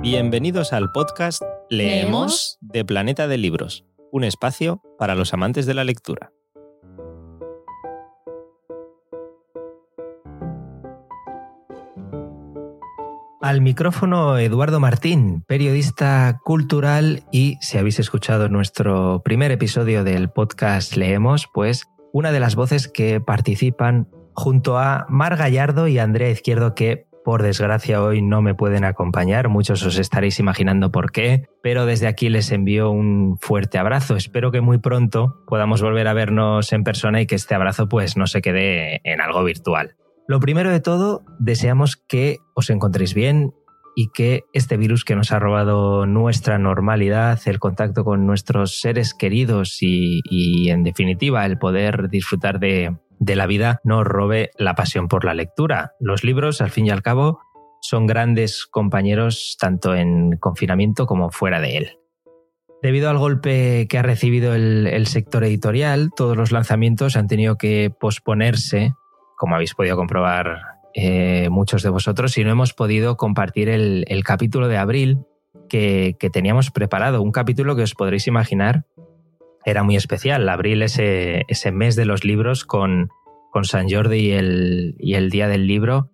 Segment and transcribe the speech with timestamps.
[0.00, 5.82] Bienvenidos al podcast Leemos de Planeta de Libros, un espacio para los amantes de la
[5.82, 6.30] lectura.
[13.40, 20.94] Al micrófono Eduardo Martín, periodista cultural y si habéis escuchado nuestro primer episodio del podcast
[20.94, 26.76] Leemos, pues una de las voces que participan junto a Mar Gallardo y Andrea Izquierdo
[26.76, 31.84] que por desgracia hoy no me pueden acompañar, muchos os estaréis imaginando por qué, pero
[31.84, 34.16] desde aquí les envío un fuerte abrazo.
[34.16, 38.16] Espero que muy pronto podamos volver a vernos en persona y que este abrazo pues
[38.16, 39.94] no se quede en algo virtual.
[40.26, 43.52] Lo primero de todo, deseamos que os encontréis bien
[43.94, 49.12] y que este virus que nos ha robado nuestra normalidad, el contacto con nuestros seres
[49.12, 55.08] queridos y, en definitiva el poder disfrutar de, de la vida nos robe la pasión
[55.08, 55.92] por la lectura.
[56.00, 57.40] Los libros, al fin y al cabo,
[57.80, 61.98] son grandes compañeros tanto en confinamiento como fuera de él.
[62.82, 67.90] Debido al golpe que ha recibido el, sector editorial, todos los lanzamientos han tenido que
[67.90, 68.94] posponerse,
[69.36, 70.60] como habéis podido comprobar
[70.94, 75.18] eh, muchos de vosotros, y no hemos podido compartir el, capítulo de abril
[75.68, 77.20] que, teníamos preparado.
[77.20, 78.84] Un capítulo que os podréis imaginar
[79.64, 80.48] era muy especial.
[80.48, 83.10] Abril, ese, ese mes de los libros con,
[83.62, 86.12] San Jordi y el, y el Día del Libro.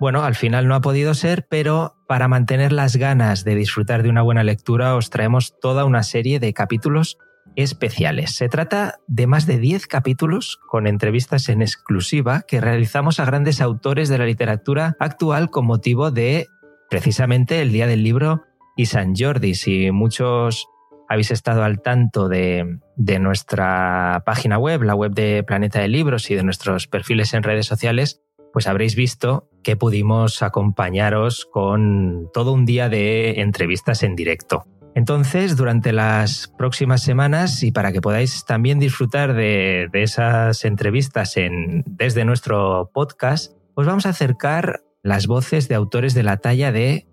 [0.00, 4.08] Bueno, al final no ha podido ser, pero para mantener las ganas de disfrutar de
[4.08, 7.18] una buena lectura os traemos toda una serie de capítulos
[7.54, 8.34] especiales.
[8.34, 13.60] Se trata de más de 10 capítulos con entrevistas en exclusiva que realizamos a grandes
[13.60, 16.48] autores de la literatura actual con motivo de
[16.88, 18.44] precisamente el Día del Libro
[18.76, 19.54] y San Jordi.
[19.54, 20.66] Si muchos
[21.10, 26.36] habéis estado al tanto de, nuestra página web, la web de Planeta de Libros y
[26.36, 28.22] de nuestros perfiles en redes sociales,
[28.52, 34.64] pues habréis visto que pudimos acompañaros con todo un día de entrevistas en directo.
[34.94, 41.82] Entonces, durante las próximas semanas y para que podáis también disfrutar de, esas entrevistas en,
[41.86, 47.08] desde nuestro podcast, os vamos a acercar las voces de autores de la talla de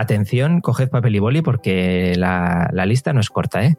[0.00, 3.76] Atención, coged papel y boli porque la, lista no es corta, ¿eh?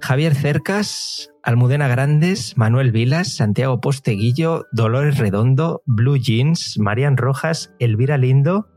[0.00, 8.18] Javier Cercas, Almudena Grandes, Manuel Vilas, Santiago Posteguillo, Dolores Redondo, Blue Jeans, Marian Rojas, Elvira
[8.18, 8.68] Lindo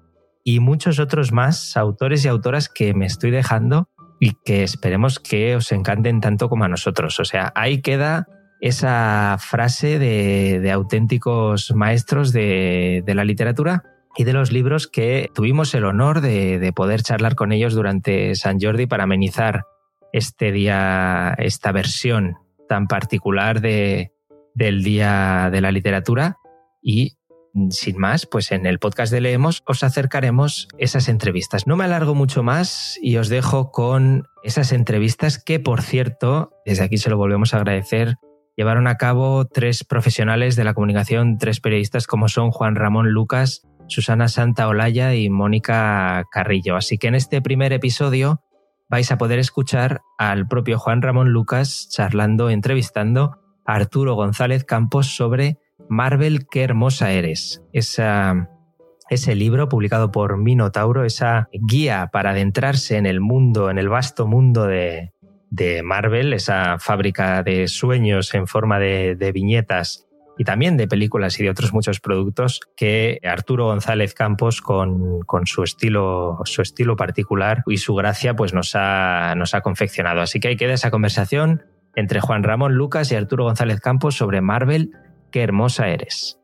[0.44, 5.56] y muchos otros más autores y autoras que me estoy dejando y que esperemos que
[5.56, 7.20] os encanten tanto como a nosotros.
[7.20, 8.26] O sea, ahí queda
[8.60, 13.84] esa frase de, auténticos maestros de la literatura
[14.18, 18.60] y de los libros que tuvimos el honor de, poder charlar con ellos durante San
[18.60, 19.66] Jordi para amenizar
[20.12, 24.12] este día, esta versión tan particular de,
[24.56, 26.38] del Día de la Literatura.
[26.82, 27.18] Y
[27.70, 31.68] sin más, pues en el podcast de Leemos os acercaremos esas entrevistas.
[31.68, 36.84] No me alargo mucho más y os dejo con esas entrevistas que, por cierto, desde
[36.84, 38.16] aquí se lo volvemos a agradecer,
[38.56, 43.68] llevaron a cabo tres profesionales de la comunicación, tres periodistas como son Juan Ramón Lucas,
[43.88, 46.76] Susana Santa Olaya y Mónica Carrillo.
[46.76, 48.42] Así que en este primer episodio
[48.90, 55.16] vais a poder escuchar al propio Juan Ramón Lucas charlando, entrevistando a Arturo González Campos
[55.16, 55.58] sobre
[55.90, 57.64] Marvel, qué hermosa eres.
[57.72, 64.28] ese libro publicado por Minotauro, esa guía para adentrarse en el mundo, en el vasto
[64.28, 65.12] mundo de,
[65.84, 70.07] Marvel, esa fábrica de sueños en forma de viñetas
[70.38, 75.64] y también de películas y de otros muchos productos que Arturo González Campos con, su,
[75.64, 80.22] estilo, su estilo particular y su gracia pues nos ha, nos ha confeccionado.
[80.22, 81.66] Así que ahí queda esa conversación
[81.96, 84.92] entre Juan Ramón Lucas y Arturo González Campos sobre Marvel,
[85.32, 86.40] qué hermosa eres.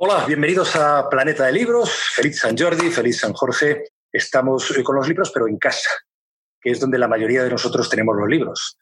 [0.00, 1.90] Hola, bienvenidos a Planeta de Libros.
[2.14, 3.84] Feliz San Jordi, feliz San Jorge.
[4.12, 5.90] Estamos con los libros, pero en casa,
[6.60, 8.78] que es donde la mayoría de nosotros tenemos los libros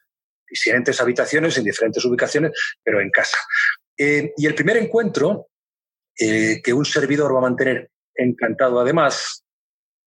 [0.49, 2.51] diferentes habitaciones, en diferentes ubicaciones,
[2.83, 3.37] pero en casa.
[3.97, 5.47] Eh, y el primer encuentro,
[6.17, 9.43] eh, que un servidor va a mantener encantado además,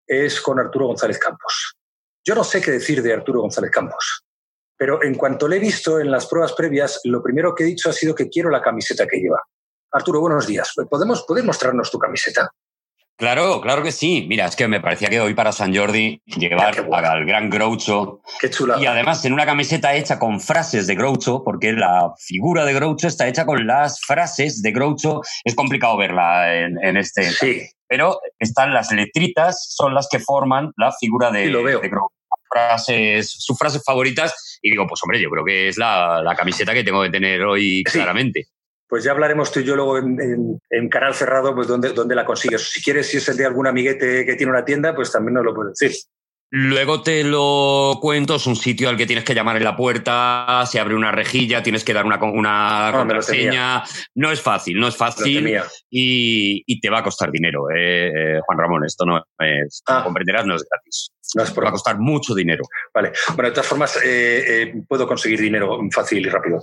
[0.07, 1.75] es con Arturo González Campos.
[2.25, 4.25] Yo no sé qué decir de Arturo González Campos,
[4.77, 7.89] pero en cuanto le he visto en las pruebas previas, lo primero que he dicho
[7.89, 9.43] ha sido que quiero la camiseta que lleva.
[9.93, 10.73] Arturo, buenos días.
[10.91, 12.51] ¿Podemos, ¿Puedes mostrarnos tu camiseta?
[13.17, 14.27] Claro, claro que sí.
[14.29, 16.75] Mira, es que me parecía que hoy para San Jordi llevar
[17.07, 18.21] al gran Groucho.
[18.41, 18.77] Qué chula.
[18.79, 23.09] Y además en una camiseta hecha con frases de Groucho, porque la figura de Groucho
[23.09, 25.23] está hecha con las frases de Groucho.
[25.45, 27.31] Es complicado verla en, este.
[27.31, 27.63] Sí.
[27.89, 31.81] Pero están las letritas, son las que forman la figura de, lo veo.
[31.81, 32.13] Groucho.
[32.51, 34.59] Frases, sus frases favoritas.
[34.61, 37.83] Y digo, pues hombre, yo creo que es la, camiseta que tengo que tener hoy
[37.85, 38.49] claramente.
[38.89, 42.71] Pues ya hablaremos tú y yo luego en, canal cerrado, pues dónde, dónde la consigues.
[42.71, 45.45] Si quieres, si es el de algún amiguete que tiene una tienda, pues también nos
[45.45, 45.97] lo puedes decir.
[46.51, 50.63] Luego te lo cuento, es un sitio al que tienes que llamar en la puerta,
[50.65, 53.83] se abre una rejilla, tienes que dar una, una ah, contraseña.
[54.15, 55.59] No es fácil, no es fácil
[55.91, 58.85] y, te va a costar dinero, eh, eh, Juan Ramón.
[58.87, 60.03] Esto no es, ah.
[60.05, 61.11] comprenderás, no es gratis.
[61.35, 62.63] No es Va a costar mucho dinero.
[62.95, 63.11] Vale.
[63.35, 66.63] Bueno, de todas formas, eh, puedo conseguir dinero fácil y rápido.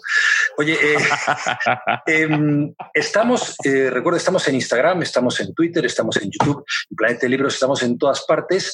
[0.57, 0.77] Oye,
[2.05, 7.29] em, estamos, recuerda, estamos en Instagram, estamos en Twitter, estamos en YouTube, en Planeta de
[7.29, 8.73] Libros, estamos en todas partes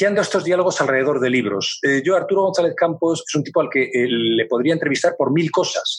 [0.00, 1.78] estos diálogos alrededor de libros.
[1.82, 5.32] Eh, yo, Arturo González Campos, es un tipo al que eh, le podría entrevistar por
[5.32, 5.98] mil cosas,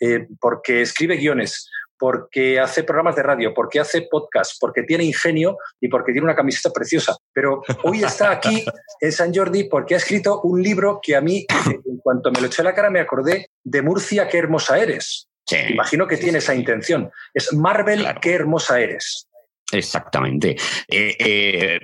[0.00, 1.68] eh, porque escribe guiones,
[1.98, 6.34] porque hace programas de radio, porque hace podcast, porque tiene ingenio y porque tiene una
[6.34, 7.16] camiseta preciosa.
[7.32, 8.64] Pero hoy está aquí
[9.00, 12.46] en San Jordi porque ha escrito un libro que a mí, en cuanto me lo
[12.46, 15.28] eché a la cara, me acordé de Murcia, qué hermosa eres.
[15.68, 17.10] Imagino que tiene esa intención.
[17.34, 19.28] Es Marvel, qué hermosa eres.
[19.72, 20.56] Exactamente.
[20.88, 21.80] Eh, eh,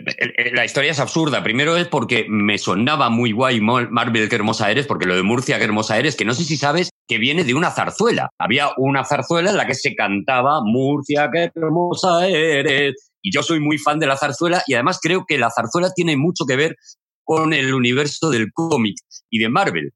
[0.52, 1.42] la historia es absurda.
[1.42, 5.58] Primero es porque me sonaba muy guay Marvel, qué hermosa eres, porque lo de Murcia,
[5.58, 8.30] qué hermosa eres, que no sé si sabes que viene de una zarzuela.
[8.38, 13.10] Había una zarzuela en la que se cantaba Murcia, qué hermosa eres.
[13.22, 16.16] Y yo soy muy fan de la zarzuela y además creo que la zarzuela tiene
[16.16, 16.76] mucho que ver
[17.24, 18.96] con el universo del cómic
[19.30, 19.92] y de Marvel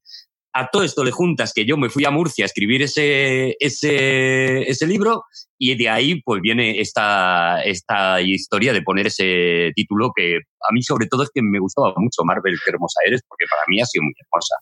[0.57, 4.61] a todo esto le juntas que yo me fui a Murcia a escribir ese, ese,
[4.61, 5.25] ese libro
[5.57, 10.81] y de ahí pues viene esta, esta historia de poner ese título que a mí
[10.81, 13.85] sobre todo es que me gustaba mucho Marvel, qué hermosa eres, porque para mí ha
[13.85, 14.55] sido muy hermosa.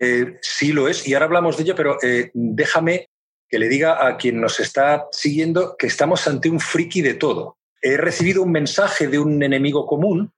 [0.00, 3.10] Eh, sí lo es, y ahora hablamos de ello, pero eh, déjame
[3.46, 7.58] que le diga a quien nos está siguiendo que estamos ante un friki de todo.
[7.82, 10.32] He recibido un mensaje de un enemigo común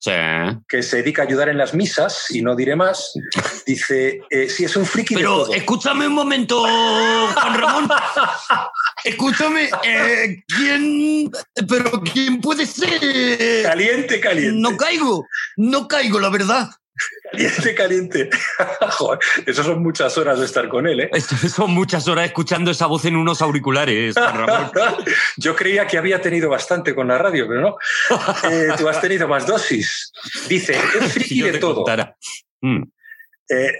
[0.00, 3.12] que se dedica a ayudar en las misas, y no diré más,
[3.66, 7.88] dice, eh, si es un friki Pero escúchame un momento, Juan Ramón.
[9.04, 11.30] escúchame, eh, ¿quién?
[11.68, 13.62] Pero ¿quién puede ser?
[13.62, 14.58] Caliente, caliente.
[14.58, 16.70] No caigo, no caigo, la verdad.
[17.30, 18.30] Caliente, caliente.
[18.98, 21.10] Joder, eso son muchas horas de estar con él, ¿eh?
[21.54, 24.70] son muchas horas escuchando esa voz en unos auriculares, Ramón.
[25.36, 27.76] Yo creía que había tenido bastante con la radio, pero no.
[28.50, 30.12] Eh, tú has tenido más dosis.
[30.48, 31.84] Dice, es friki de todo.
[32.60, 32.82] Mm.
[33.50, 33.72] Eh,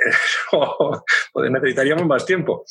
[1.50, 2.64] necesitaríamos más tiempo.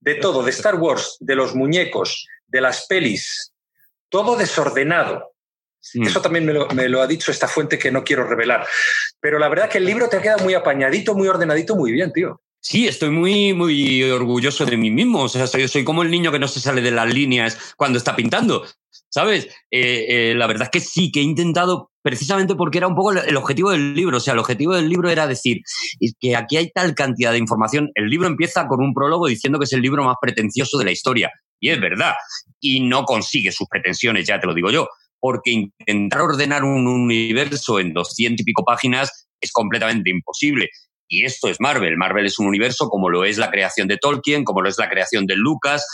[0.00, 3.52] De todo, de Star Wars, de los muñecos, de las pelis,
[4.08, 5.31] todo desordenado.
[5.94, 6.06] Mm.
[6.06, 8.66] Eso también me lo, ha dicho esta fuente que no quiero revelar.
[9.20, 12.12] Pero la verdad que el libro te ha quedado muy apañadito, muy ordenadito, muy bien,
[12.12, 12.40] tío.
[12.60, 15.22] Sí, estoy muy, muy orgulloso de mí mismo.
[15.22, 17.98] O sea, soy, soy como el niño que no se sale de las líneas cuando
[17.98, 18.64] está pintando.
[19.08, 19.46] ¿Sabes?
[19.70, 23.12] Eh, eh, la verdad es que sí, que he intentado, precisamente porque era un poco
[23.12, 24.16] el, objetivo del libro.
[24.16, 25.60] O sea, el objetivo del libro era decir
[26.18, 27.90] que aquí hay tal cantidad de información.
[27.94, 30.92] El libro empieza con un prólogo diciendo que es el libro más pretencioso de la
[30.92, 31.30] historia.
[31.60, 32.14] Y es verdad.
[32.60, 34.88] Y no consigue sus pretensiones, ya te lo digo yo
[35.22, 40.68] porque intentar ordenar un universo en doscientas y pico páginas es completamente imposible.
[41.08, 41.96] Y esto es Marvel.
[41.96, 44.90] Marvel es un universo como lo es la creación de Tolkien, como lo es la
[44.90, 45.86] creación de Lucas.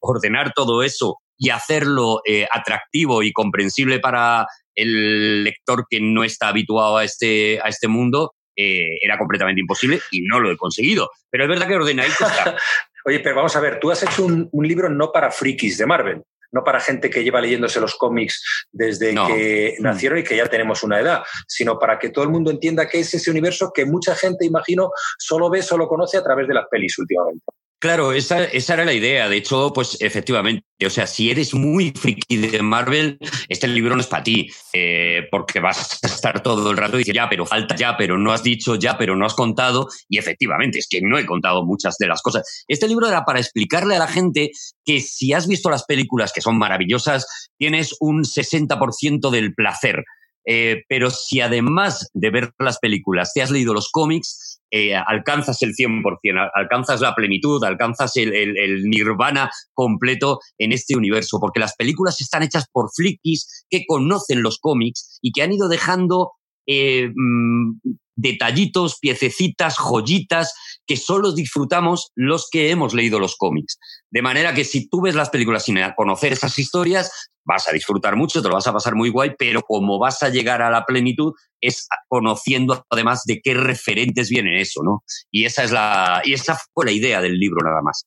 [0.00, 4.46] Ordenar todo eso y hacerlo eh, atractivo y comprensible para
[4.76, 9.98] el lector que no está habituado a este, a este mundo eh, era completamente imposible
[10.12, 11.10] y no lo he conseguido.
[11.30, 12.56] Pero es verdad que ordenadito está.
[13.04, 15.86] Oye, pero vamos a ver, tú has hecho un, un libro no para frikis de
[15.86, 16.22] Marvel
[16.52, 18.42] no para gente que lleva leyéndose los cómics
[18.72, 22.50] desde que nacieron y que ya tenemos una edad, sino para que todo el mundo
[22.50, 26.48] entienda qué es ese universo que mucha gente, imagino, solo ve, solo conoce a través
[26.48, 27.44] de las pelis últimamente.
[27.80, 29.28] Claro, esa, esa, era la idea.
[29.28, 33.18] De hecho, pues efectivamente, o sea, si eres muy friki de Marvel,
[33.48, 37.22] este libro no es para ti, eh, porque vas a estar todo el rato diciendo,
[37.22, 39.86] ya, pero falta, ya, pero no has dicho, ya, pero no has contado.
[40.08, 42.64] Y efectivamente, es que no he contado muchas de las cosas.
[42.66, 44.50] Este libro era para explicarle a la gente
[44.84, 47.26] que si has visto las películas, que son maravillosas,
[47.58, 50.02] tienes un 60% del placer.
[50.50, 55.62] Eh, pero si además de ver las películas te has leído los cómics, eh, alcanzas
[55.62, 62.20] el 100%, alcanzas la plenitud, alcanzas el, nirvana completo en este universo, porque las películas
[62.20, 66.32] están hechas por flickis que conocen los cómics y que han ido dejando
[66.68, 67.80] eh, mm,
[68.14, 70.54] detallitos, piececitas, joyitas
[70.86, 73.78] que solo disfrutamos los que hemos leído los cómics.
[74.10, 78.16] De manera que si tú ves las películas sin conocer esas historias, vas a disfrutar
[78.16, 80.84] mucho, te lo vas a pasar muy guay, pero como vas a llegar a la
[80.84, 85.02] plenitud es conociendo además de qué referentes vienen eso, ¿no?
[85.30, 88.04] Y esa es la y esa fue la idea del libro nada más.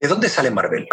[0.00, 0.86] ¿De dónde sale Marvel?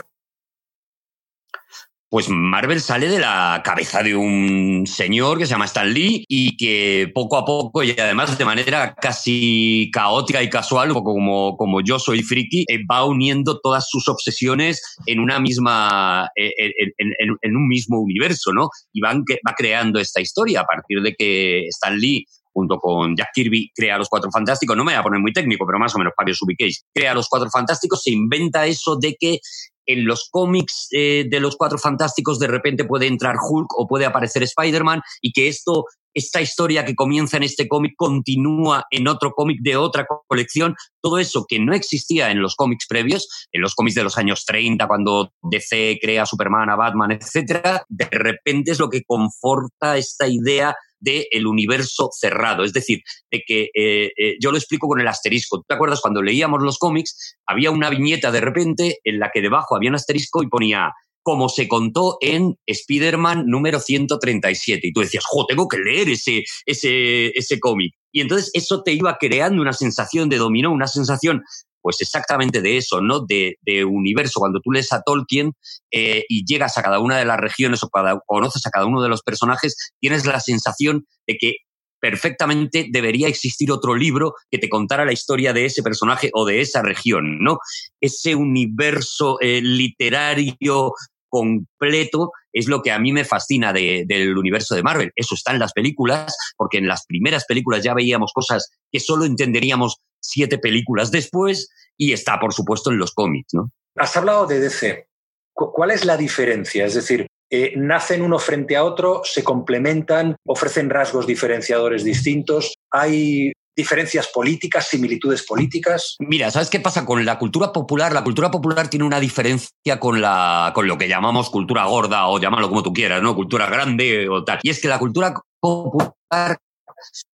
[2.09, 6.55] Pues Marvel sale de la cabeza de un señor que se llama Stan Lee y
[6.55, 11.57] que poco a poco y además de manera casi caótica y casual, un poco como,
[11.57, 16.51] como yo soy friki, eh, va uniendo todas sus obsesiones en una misma, eh,
[16.97, 18.69] en, un mismo universo, ¿no?
[18.93, 23.29] Y van, va creando esta historia a partir de que Stan Lee junto con Jack
[23.33, 24.77] Kirby, crea los Cuatro Fantásticos.
[24.77, 26.85] No me voy a poner muy técnico, pero más o menos para que os ubiquéis.
[26.93, 29.39] Crea los Cuatro Fantásticos, se inventa eso de que
[29.85, 34.05] en los cómics eh, de los Cuatro Fantásticos de repente puede entrar Hulk o puede
[34.05, 39.31] aparecer Spider-Man y que esto, esta historia que comienza en este cómic continúa en otro
[39.33, 40.75] cómic de otra colección.
[41.01, 44.45] Todo eso que no existía en los cómics previos, en los cómics de los años
[44.45, 50.27] 30, cuando DC crea Superman, a Batman, etcétera, de repente es lo que conforta esta
[50.27, 52.63] idea del universo cerrado.
[52.63, 55.63] Es decir, de que eh, eh, yo lo explico con el asterisco.
[55.67, 57.37] ¿Te acuerdas cuando leíamos los cómics?
[57.45, 60.91] Había una viñeta de repente en la que debajo había un asterisco y ponía
[61.25, 64.87] como se contó en Spider-Man número 137.
[64.87, 67.95] Y tú decías, jo, tengo que leer ese, ese, ese cómic.
[68.11, 71.41] Y entonces eso te iba creando una sensación de dominó, una sensación
[71.85, 73.19] pues exactamente de eso, ¿no?
[73.27, 74.39] De, universo.
[74.39, 75.53] Cuando tú lees a Tolkien
[75.91, 77.89] eh, y llegas a cada una de las regiones o
[78.25, 81.53] conoces a cada uno de los personajes, tienes la sensación de que
[82.01, 86.61] perfectamente debería existir otro libro que te contara la historia de ese personaje o de
[86.61, 87.59] esa región, ¿no?
[88.01, 90.91] Ese universo eh, literario
[91.29, 95.11] completo es lo que a mí me fascina del universo de Marvel.
[95.15, 99.25] Eso está en las películas, porque en las primeras películas ya veíamos cosas que solo
[99.25, 99.97] entenderíamos
[100.29, 103.53] siete películas después y está, por supuesto, en los cómics.
[103.53, 103.71] ¿no?
[103.95, 105.07] Has hablado de DC.
[105.53, 106.85] ¿Cuál es la diferencia?
[106.85, 112.73] Es decir, eh, ¿nacen uno frente a otro, se complementan, ofrecen rasgos diferenciadores distintos?
[112.91, 116.15] ¿Hay diferencias políticas, similitudes políticas?
[116.19, 118.13] Mira, ¿sabes qué pasa con la cultura popular?
[118.13, 122.39] La cultura popular tiene una diferencia con, la, con lo que llamamos cultura gorda o
[122.39, 123.35] llámalo como tú quieras, ¿no?
[123.35, 124.59] Cultura grande o tal.
[124.63, 126.57] Y es que la cultura popular,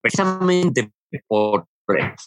[0.02, 0.92] precisamente
[1.28, 1.66] por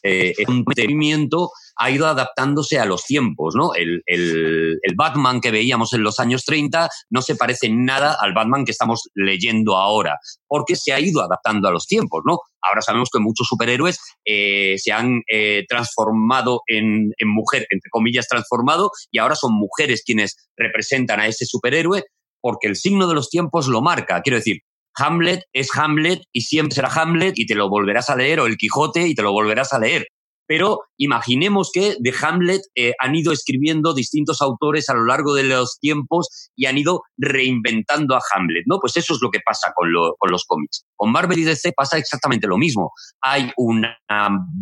[0.02, 3.74] eh, el entretenimiento ha ido adaptándose a los tiempos, ¿no?
[3.74, 8.64] El, el, Batman que veíamos en los años 30 no se parece nada al Batman
[8.64, 12.38] que estamos leyendo ahora, porque se ha ido adaptando a los tiempos, ¿no?
[12.62, 18.28] Ahora sabemos que muchos superhéroes eh, se han eh, transformado en, en mujer, entre comillas,
[18.28, 22.04] transformado, y ahora son mujeres quienes representan a ese superhéroe,
[22.40, 24.22] porque el signo de los tiempos lo marca.
[24.22, 24.60] Quiero decir,
[24.96, 28.56] Hamlet es Hamlet y siempre será Hamlet y te lo volverás a leer, o el
[28.56, 30.06] Quijote y te lo volverás a leer.
[30.46, 35.44] Pero imaginemos que de Hamlet eh, han ido escribiendo distintos autores a lo largo de
[35.44, 38.78] los tiempos y han ido reinventando a Hamlet, ¿no?
[38.80, 40.84] Pues eso es lo que pasa con, con los cómics.
[40.96, 42.92] Con Marvel y DC pasa exactamente lo mismo.
[43.20, 43.98] Hay una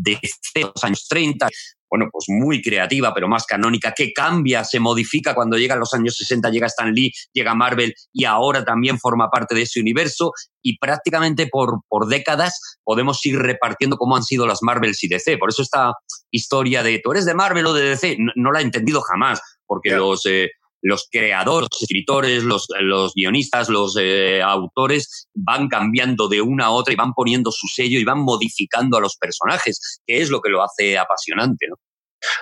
[0.03, 1.49] DC de los años 30,
[1.93, 6.17] bueno, pues muy creativa, pero más canónica, que cambia, se modifica cuando llegan los años
[6.17, 10.79] 60, llega Stan Lee, llega Marvel y ahora también forma parte de ese universo y
[10.79, 15.37] prácticamente por, por décadas podemos ir repartiendo cómo han sido las Marvels y DC.
[15.37, 15.93] Por eso esta
[16.33, 19.91] historia de tú eres de Marvel o de DC, no, la he entendido jamás, porque
[19.91, 20.27] los...
[20.27, 20.51] Eh,
[20.85, 26.71] los creadores, los escritores, los, los guionistas, los eh, autores van cambiando de una a
[26.71, 30.41] otra y van poniendo su sello y van modificando a los personajes, que es lo
[30.41, 31.69] que lo hace apasionante.
[31.69, 31.77] ¿no?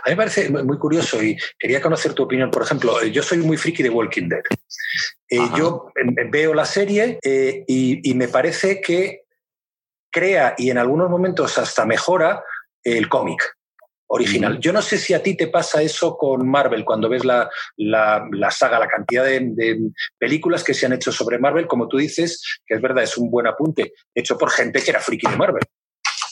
[0.05, 2.51] A mí me parece muy curioso y quería conocer tu opinión.
[2.51, 4.43] Por ejemplo, yo soy muy friki de Walking Dead.
[5.29, 5.93] Eh, yo
[6.31, 9.25] veo la serie eh, y, y me parece que
[10.11, 12.43] crea y en algunos momentos hasta mejora
[12.83, 13.57] el cómic
[14.11, 14.59] original.
[14.61, 18.51] Yo no sé si a ti te pasa eso con Marvel, cuando ves la, la,
[18.51, 19.79] saga, la cantidad de,
[20.19, 23.31] películas que se han hecho sobre Marvel, como tú dices, que es verdad, es un
[23.31, 25.63] buen apunte, hecho por gente que era friki de Marvel.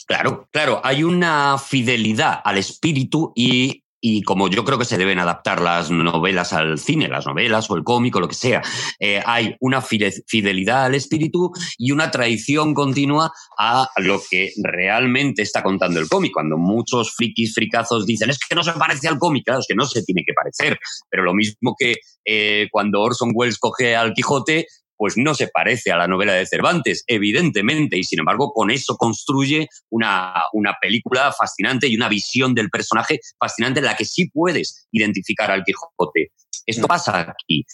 [0.05, 5.19] Claro, claro, hay una fidelidad al espíritu y y como yo creo que se deben
[5.19, 8.61] adaptar las novelas al cine, las novelas o el cómic o lo que sea,
[8.99, 15.63] eh, hay una fidelidad al espíritu y una traición continua a lo que realmente está
[15.63, 16.31] contando el cómic.
[16.33, 19.75] Cuando muchos frikis, fricazos dicen, es que no se parece al cómic, claro, es que
[19.75, 20.79] no se tiene que parecer,
[21.09, 24.67] pero lo mismo que eh, cuando Orson Welles coge al Quijote,
[24.99, 28.97] pues no se parece a la novela de Cervantes, evidentemente, y sin embargo con eso
[28.97, 34.29] construye una, una película fascinante y una visión del personaje fascinante en la que sí
[34.29, 36.33] puedes identificar al Quijote.
[36.65, 36.87] Esto mm.
[36.87, 37.65] pasa aquí.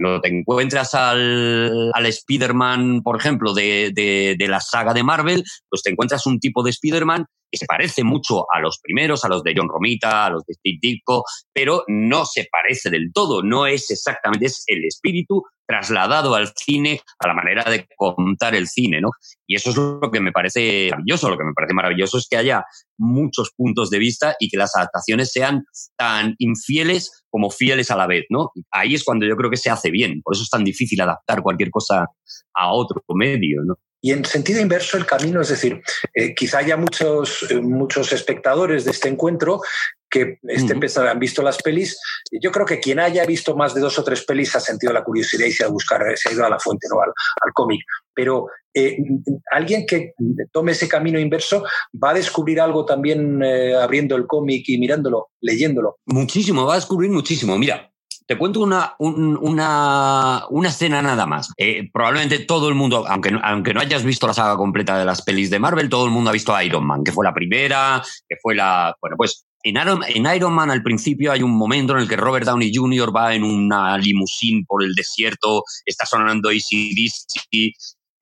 [0.00, 5.44] No te encuentras al, al Spider-Man, por ejemplo, de, de, de, la saga de Marvel,
[5.68, 9.28] pues te encuentras un tipo de Spider-Man que se parece mucho a los primeros, a
[9.28, 13.42] los de John Romita, a los de Steve Ditko, pero no se parece del todo,
[13.42, 18.68] no es exactamente, es el espíritu trasladado al cine, a la manera de contar el
[18.68, 19.10] cine, ¿no?
[19.46, 21.28] Y eso es lo que me parece maravilloso.
[21.28, 22.64] Lo que me parece maravilloso es que haya
[22.98, 25.64] muchos puntos de vista y que las adaptaciones sean
[25.96, 28.50] tan infieles como fieles a la vez, ¿no?
[28.70, 30.22] Ahí es cuando yo creo que se hace bien.
[30.22, 32.06] Por eso es tan difícil adaptar cualquier cosa
[32.54, 33.74] a otro medio, ¿no?
[34.00, 35.82] Y en sentido inverso, el camino, es decir,
[36.14, 39.60] eh, quizá haya muchos, eh, muchos espectadores de este encuentro
[40.08, 41.98] que estén han visto las pelis.
[42.40, 45.02] Yo creo que quien haya visto más de dos o tres pelis ha sentido la
[45.02, 47.12] curiosidad y se ha, buscar, se ha ido a la fuente, no al,
[47.52, 47.80] cómic.
[48.14, 48.96] Pero eh,
[49.50, 50.12] alguien que
[50.52, 51.64] tome ese camino inverso
[52.02, 55.98] va a descubrir algo también abriendo el cómic y mirándolo, leyéndolo.
[56.06, 57.58] Muchísimo, va a descubrir muchísimo.
[57.58, 57.92] Mira,
[58.26, 61.52] te cuento una, una, una escena nada más.
[61.56, 65.22] Eh, probablemente todo el mundo, aunque, aunque no hayas visto la saga completa de las
[65.22, 68.36] pelis de Marvel, todo el mundo ha visto Iron Man, que fue la primera, que
[68.42, 68.96] fue la...
[69.00, 72.16] Bueno, pues en Iron, en Iron, Man al principio hay un momento en el que
[72.16, 73.14] Robert Downey Jr.
[73.14, 77.74] va en una limusín por el desierto, está sonando ACDC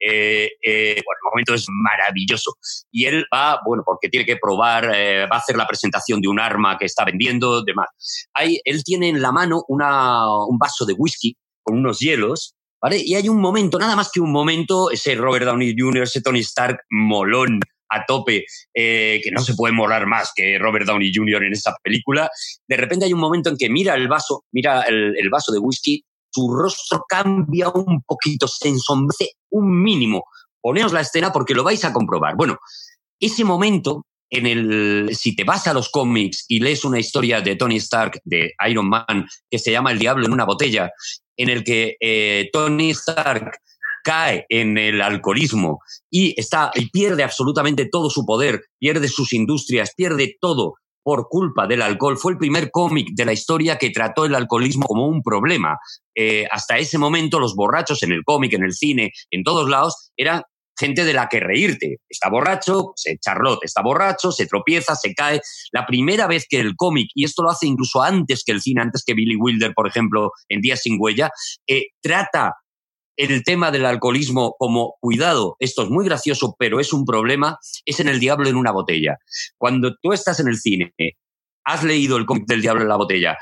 [0.06, 2.56] eh, eh, bueno, el momento es maravilloso.
[2.90, 6.28] Y él va, bueno, porque tiene que probar, eh, va a hacer la presentación de
[6.28, 7.88] un arma que está vendiendo, demás.
[8.34, 12.99] Hay, él tiene en la mano una, un vaso de whisky con unos hielos, ¿vale?
[13.02, 16.40] Y hay un momento, nada más que un momento, ese Robert Downey Jr., ese Tony
[16.40, 18.44] Stark molón a tope,
[18.75, 21.44] que no se puede molar más que Robert Downey Jr.
[21.44, 22.28] en esta película.
[22.66, 25.61] De repente hay un momento en que mira el vaso, mira el, el vaso de
[25.61, 30.24] whisky su rostro cambia un poquito, se ensombrece un mínimo.
[30.60, 32.34] Poneos la escena porque lo vais a comprobar.
[32.36, 32.58] Bueno,
[33.20, 37.54] ese momento en el, si te vas a los cómics y lees una historia de
[37.54, 40.90] Tony Stark, de Iron Man, que se llama El Diablo en una botella,
[41.36, 43.58] en el que eh, Tony Stark
[44.02, 45.78] cae en el alcoholismo
[46.10, 50.74] y, está, y pierde absolutamente todo su poder, pierde sus industrias, pierde todo
[51.04, 52.18] por culpa del alcohol.
[52.18, 55.78] Fue el primer cómic de la historia que trató el alcoholismo como un problema.
[56.16, 60.11] Eh, hasta ese momento los borrachos en el cómic, en el cine, en todos lados,
[60.16, 60.42] eran
[60.76, 61.99] gente de la que reírte.
[62.08, 65.40] Está borracho, se Charlotte está borracho, se tropieza, se cae.
[65.73, 68.82] La primera vez que el cómic, y esto lo hace incluso antes que el cine,
[68.82, 71.30] antes que Billy Wilder, por ejemplo, en Días sin huella,
[71.68, 72.54] eh, trata
[73.16, 78.00] el tema del alcoholismo como cuidado, esto es muy gracioso, pero es un problema, es
[78.00, 79.18] en El Diablo en una botella.
[79.59, 80.92] Cuando tú estás en el cine,
[81.64, 83.38] has leído el cómic del Diablo en la botella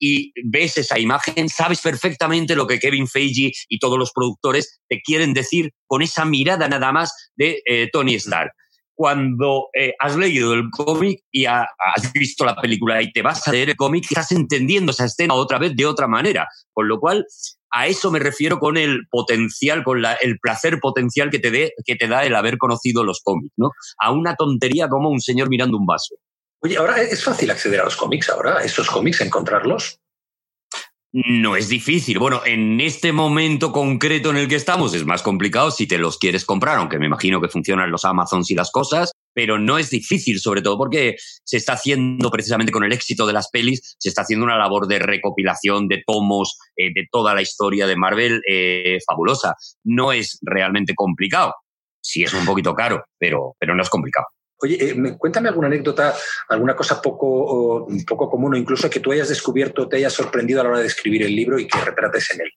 [0.00, 5.00] y ves esa imagen, sabes perfectamente lo que Kevin Feige y todos los productores te
[5.02, 8.52] quieren decir con esa mirada nada más de eh, Tony Stark.
[8.94, 11.66] Cuando eh, has leído el cómic y has
[12.12, 15.58] visto la película y te vas a leer el cómic, estás entendiendo esa escena otra
[15.58, 16.46] vez de otra manera.
[16.72, 17.24] Con lo cual,
[17.70, 21.96] a eso me refiero con el potencial, con el placer potencial que te, dé, que
[21.96, 23.70] te da el haber conocido los cómics, ¿no?
[23.98, 26.16] A una tontería como un señor mirando un vaso.
[26.62, 29.98] Oye, ahora es fácil acceder a los cómics, ahora, a esos cómics, encontrarlos.
[31.12, 32.18] No es difícil.
[32.18, 36.18] Bueno, en este momento concreto en el que estamos es más complicado si te los
[36.18, 39.90] quieres comprar, aunque me imagino que funcionan los Amazons y las cosas, pero no es
[39.90, 44.08] difícil, sobre todo porque se está haciendo precisamente con el éxito de las pelis, se
[44.08, 48.42] está haciendo una labor de recopilación de tomos eh, de toda la historia de Marvel
[48.48, 49.54] eh, fabulosa.
[49.84, 51.54] No es realmente complicado.
[52.02, 54.26] Sí es un poquito caro, pero, pero no es complicado.
[54.62, 56.14] Oye, eh, cuéntame alguna anécdota,
[56.48, 60.64] alguna cosa poco, poco común o incluso que tú hayas descubierto, te haya sorprendido a
[60.64, 62.50] la hora de escribir el libro y que retrates en él.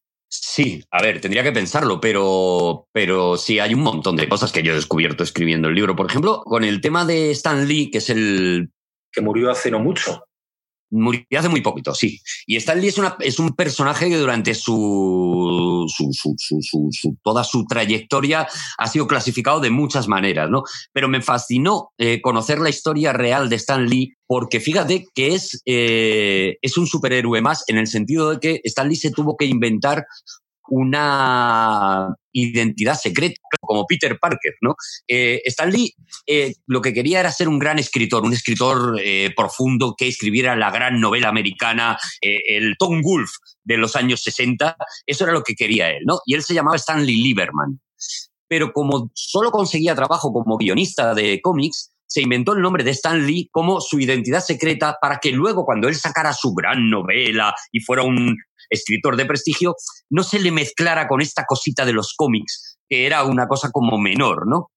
[0.56, 4.62] Sí, a ver, tendría que pensarlo, pero, pero sí, hay un montón de cosas que
[4.62, 5.96] yo he descubierto escribiendo el libro.
[5.96, 8.70] Por ejemplo, con el tema de Stan Lee, que es el...
[9.12, 10.22] Que murió hace no mucho.
[10.92, 12.20] Murió hace muy poquito, sí.
[12.46, 18.48] Y Stan Lee es, una, es un personaje que durante su, su, toda su trayectoria
[18.78, 20.62] ha sido clasificado de muchas maneras, ¿no?
[20.92, 25.64] Pero me fascinó eh, conocer la historia real de Stan Lee porque fíjate que es,
[25.66, 29.46] eh, es un superhéroe más en el sentido de que Stan Lee se tuvo que
[29.46, 30.06] inventar
[30.70, 34.76] una identidad secreta, como Peter Parker, ¿no?
[35.08, 35.94] Eh, Stan Lee
[36.26, 40.56] eh, lo que quería era ser un gran escritor, un escritor eh, profundo que escribiera
[40.56, 45.56] la gran novela americana, el Tom Wolfe de los años 60, eso era lo que
[45.56, 46.20] quería él, ¿no?
[46.26, 47.80] Y él se llamaba Stanley Lieberman.
[48.48, 53.26] Pero como solo conseguía trabajo como guionista de cómics, se inventó el nombre de Stan
[53.26, 57.80] Lee como su identidad secreta para que luego cuando él sacara su gran novela y
[57.80, 58.38] fuera un
[58.74, 59.76] escritor de prestigio,
[60.10, 63.98] no se le mezclara con esta cosita de los cómics, que era una cosa como
[63.98, 64.72] menor, ¿no?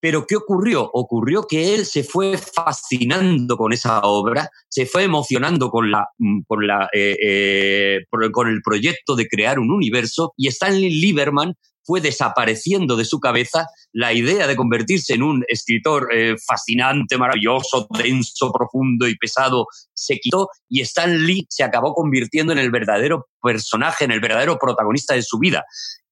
[0.00, 0.90] Pero ¿qué ocurrió?
[0.92, 6.42] Ocurrió que él se fue fascinando con esa obra, se fue emocionando con, la, mm,
[6.46, 12.00] con, la, eh, eh, con el proyecto de crear un universo y Stanley Lieberman fue
[12.00, 18.52] desapareciendo de su cabeza la idea de convertirse en un escritor eh, fascinante, maravilloso, denso,
[18.52, 24.04] profundo y pesado, se quitó y Stan Lee se acabó convirtiendo en el verdadero personaje,
[24.04, 25.64] en el verdadero protagonista de su vida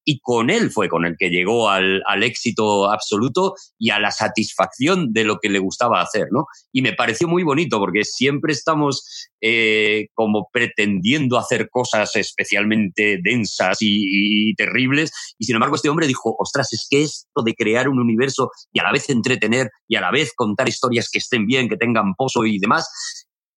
[0.05, 5.11] y con él fue con el que llegó al, éxito absoluto y a la satisfacción
[5.11, 6.45] de lo que le gustaba hacer, ¿no?
[6.71, 13.77] Y me pareció muy bonito porque siempre estamos eh, como pretendiendo hacer cosas especialmente densas
[13.81, 17.99] y, terribles y sin embargo este hombre dijo, ostras, es que esto de crear un
[17.99, 21.67] universo y a la vez entretener y a la vez contar historias que estén bien,
[21.67, 22.87] que tengan pozo y demás,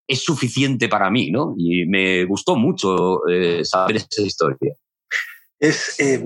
[0.07, 1.53] es suficiente para mí, ¿no?
[1.57, 4.73] Y me gustó mucho eh, saber esa historia.
[5.59, 6.23] Es, eh,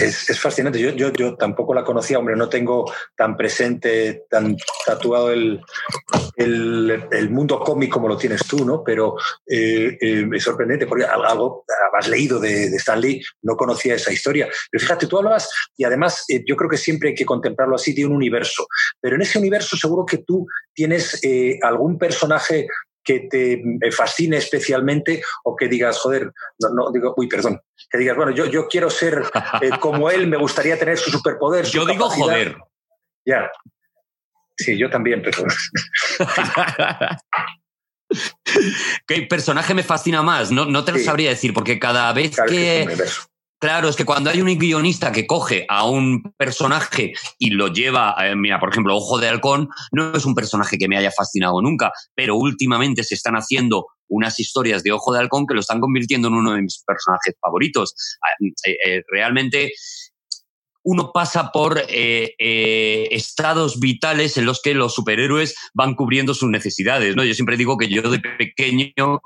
[0.00, 0.78] es, fascinante.
[0.78, 4.56] Yo, yo, yo, tampoco la conocía, hombre, no tengo tan presente, tan
[4.86, 5.60] tatuado el,
[6.36, 8.82] el, mundo cómico como lo tienes tú, ¿no?
[8.82, 11.64] Pero eh, eh, es sorprendente porque algo
[11.98, 14.48] has leído de, de, Stan Lee, no conocía esa historia.
[14.70, 18.06] Pero fíjate, tú hablabas, y además yo creo que siempre hay que contemplarlo así, de
[18.06, 18.66] un universo.
[19.00, 21.20] Pero en ese universo seguro que tú tienes
[21.62, 22.68] algún personaje
[23.04, 23.62] que te
[23.92, 28.46] fascine especialmente o que digas, joder, no, no digo, uy, perdón, que digas, bueno, yo,
[28.46, 29.22] yo quiero ser
[29.60, 31.66] eh, como él, me gustaría tener su superpoder.
[31.66, 32.56] yo digo joder.
[33.26, 33.50] Ya.
[34.56, 35.44] Sí, yo también, pero.
[39.06, 40.52] ¿Qué personaje me fascina más?
[40.52, 42.86] No, no te lo sabría decir, porque cada vez que,
[43.64, 48.14] Claro, es que cuando hay un guionista que coge a un personaje y lo lleva,
[48.20, 51.62] eh, mira, por ejemplo, Ojo de Halcón, no es un personaje que me haya fascinado
[51.62, 55.80] nunca, pero últimamente se están haciendo unas historias de Ojo de Halcón que lo están
[55.80, 57.94] convirtiendo en uno de mis personajes favoritos.
[58.22, 59.72] Ah, eh, eh, realmente
[60.82, 67.16] uno pasa por estados vitales en los que los superhéroes van cubriendo sus necesidades.
[67.16, 67.24] ¿no?
[67.24, 69.22] Yo siempre digo que yo de pequeño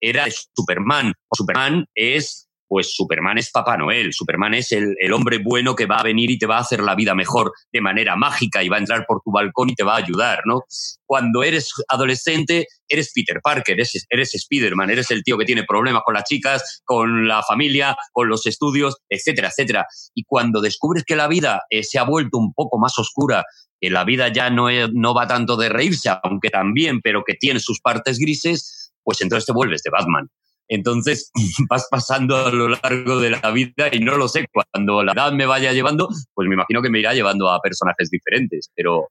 [0.00, 1.12] era Superman.
[1.32, 6.04] Superman es pues Superman es Papá Noel, Superman es el, hombre bueno que va a
[6.04, 8.78] venir y te va a hacer la vida mejor de manera mágica y va a
[8.78, 10.60] entrar por tu balcón y te va a ayudar, ¿no?
[11.04, 16.02] Cuando eres adolescente, eres Peter Parker, eres, eres Spider-Man, eres el tío que tiene problemas
[16.04, 19.86] con las chicas, con la familia, con los estudios, etcétera, etcétera.
[20.14, 23.44] Y cuando descubres que la vida eh, se ha vuelto un poco más oscura,
[23.80, 27.58] que la vida ya no, no va tanto de reírse, aunque también, pero que tiene
[27.58, 30.30] sus partes grises, pues entonces te vuelves de Batman.
[30.70, 31.30] Entonces
[31.68, 35.32] vas pasando a lo largo de la vida y no lo sé, cuando la edad
[35.32, 39.08] me vaya llevando, pues me imagino que me irá llevando a personajes diferentes, pero,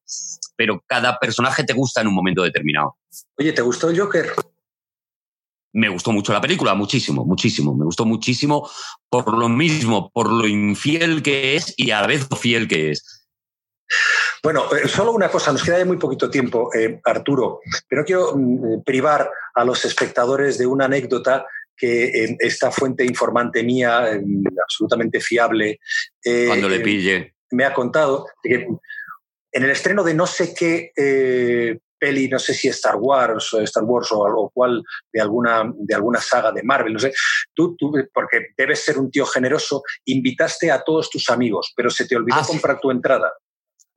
[0.56, 2.96] pero cada personaje te gusta en un momento determinado.
[3.38, 4.32] Oye, ¿te gustó Joker?
[5.74, 7.76] Me gustó mucho la película, muchísimo, muchísimo.
[7.76, 8.68] Me gustó muchísimo
[9.10, 12.92] por lo mismo, por lo infiel que es y a la vez lo fiel que
[12.92, 13.19] es.
[14.44, 18.36] Bueno, eh, solo una cosa, nos queda ya muy poquito tiempo, eh, Arturo, pero quiero
[18.36, 24.10] mm, privar a los espectadores de una anécdota que eh, esta fuente informante mía,
[24.64, 25.80] absolutamente fiable,
[26.48, 28.68] cuando le pille, me ha contado que
[29.52, 30.92] en el estreno de no sé qué
[32.00, 35.96] peli, no sé si Star Wars, o Star Wars o algo cual de alguna, de
[35.96, 37.12] alguna saga de Marvel, no sé,
[37.54, 42.06] tú, tú, porque debes ser un tío generoso, invitaste a todos tus amigos, pero se
[42.06, 43.32] te olvidó ah, comprar tu entrada.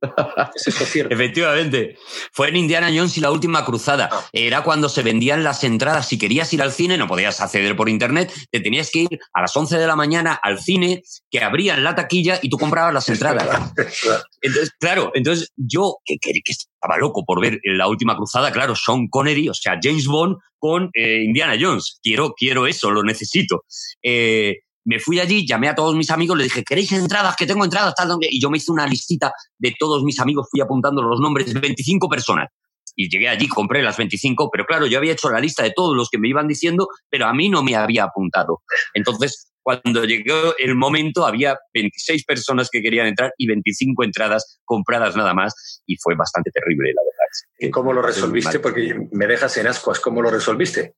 [1.09, 1.97] Efectivamente.
[2.31, 4.09] Fue en Indiana Jones y la última cruzada.
[4.11, 4.25] Ah.
[4.31, 6.07] Era cuando se vendían las entradas.
[6.07, 8.31] Si querías ir al cine, no podías acceder por internet.
[8.51, 11.95] Te tenías que ir a las 11 de la mañana al cine, que abrían la
[11.95, 13.73] taquilla y tú comprabas las entradas.
[14.41, 19.47] Entonces, claro, entonces yo, que, estaba loco por ver la última cruzada, claro, Sean Connery,
[19.47, 21.99] o sea, James Bond con eh, Indiana Jones.
[22.03, 23.63] Quiero, quiero eso, lo necesito.
[24.03, 27.35] Eh, me fui allí, llamé a todos mis amigos, les dije, ¿queréis entradas?
[27.35, 30.61] Que tengo entradas, tal, y yo me hice una listita de todos mis amigos, fui
[30.61, 32.49] apuntando los nombres, 25 personas.
[32.95, 35.95] Y llegué allí, compré las 25, pero claro, yo había hecho la lista de todos
[35.95, 38.61] los que me iban diciendo, pero a mí no me había apuntado.
[38.93, 45.15] Entonces, cuando llegó el momento, había 26 personas que querían entrar y 25 entradas compradas
[45.15, 47.13] nada más, y fue bastante terrible, la verdad.
[47.57, 48.59] ¿Y cómo lo resolviste?
[48.59, 50.93] Porque me dejas en ascuas, ¿cómo lo resolviste?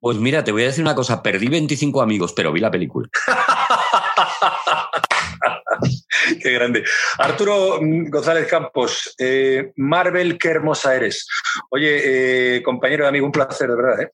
[0.00, 3.08] Pues mira, te voy a decir una cosa, perdí 25 amigos, pero vi la película.
[6.42, 6.84] Qué grande.
[7.18, 11.26] Arturo González Campos, eh, Marvel, qué hermosa eres.
[11.70, 14.02] Oye, eh, compañero de amigo, un placer, de verdad.
[14.02, 14.10] ¿eh?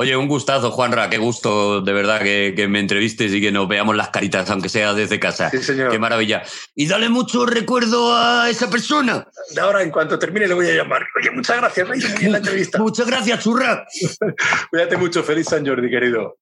[0.00, 3.96] Oye, un gustazo, Juanra, qué gusto de verdad que, me entrevistes y que nos veamos
[3.96, 5.50] las caritas, aunque sea desde casa.
[5.50, 5.90] Sí, señor.
[5.90, 6.44] Qué maravilla.
[6.76, 9.26] Y dale mucho recuerdo a esa persona.
[9.60, 11.04] Ahora, en cuanto termine, le voy a llamar.
[11.20, 12.78] Oye, muchas gracias, muy bien la entrevista.
[12.78, 13.84] Muchas gracias, churra.
[14.70, 15.24] Cuídate mucho.
[15.24, 16.36] Feliz San Jordi, querido.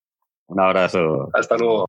[0.48, 1.30] Un abrazo.
[1.32, 1.86] Hasta luego.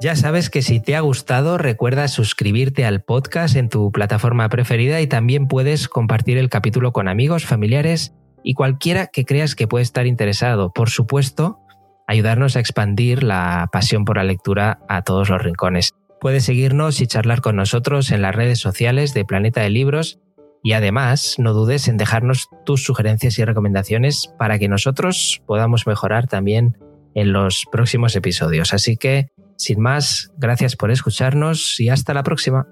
[0.00, 4.98] Ya sabes que si te ha gustado, recuerda suscribirte al podcast en tu plataforma preferida
[5.02, 9.82] y también puedes compartir el capítulo con amigos, familiares y cualquiera que creas que puede
[9.82, 10.72] estar interesado.
[10.72, 11.58] Por supuesto,
[12.06, 15.92] ayudarnos a expandir la pasión por la lectura a todos los rincones.
[16.18, 20.18] Puedes seguirnos y charlar con nosotros en las redes sociales de Planeta de Libros
[20.62, 26.26] y además no dudes en dejarnos tus sugerencias y recomendaciones para que nosotros podamos mejorar
[26.26, 26.78] también
[27.14, 28.72] en los próximos episodios.
[28.72, 32.66] Así que, sin más, gracias por escucharnos y hasta la próxima.